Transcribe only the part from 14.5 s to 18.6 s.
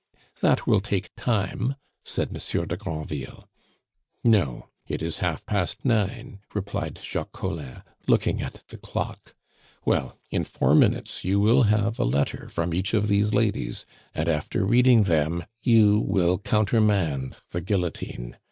reading them you will countermand the guillotine.